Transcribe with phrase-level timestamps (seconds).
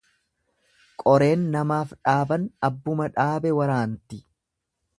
[1.03, 4.23] Qoreen namaaf dhaaban abbuma dhaabe waraanti.